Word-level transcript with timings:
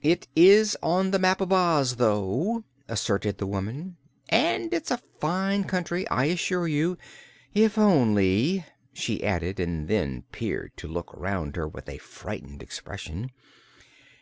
"It 0.00 0.26
is 0.34 0.74
on 0.82 1.10
the 1.10 1.18
Map 1.18 1.42
of 1.42 1.52
Oz, 1.52 1.96
though," 1.96 2.64
asserted 2.88 3.36
the 3.36 3.46
woman, 3.46 3.98
"and 4.30 4.72
it's 4.72 4.90
a 4.90 5.02
fine 5.20 5.64
country, 5.64 6.08
I 6.08 6.24
assure 6.32 6.66
you. 6.66 6.96
If 7.52 7.76
only," 7.76 8.64
she 8.94 9.22
added, 9.22 9.60
and 9.60 9.86
then 9.86 10.22
paused 10.32 10.78
to 10.78 10.88
look 10.88 11.12
around 11.12 11.56
her 11.56 11.68
with 11.68 11.90
a 11.90 11.98
frightened 11.98 12.62
expression. 12.62 13.32